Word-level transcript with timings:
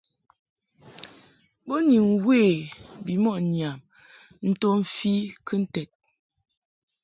Bo 1.65 1.75
ni 1.87 1.97
mwe 2.09 2.39
bimɔʼ 3.05 3.37
ŋyam 3.53 3.79
nto 4.49 4.67
mfi 4.81 5.13
kɨnted. 5.45 5.89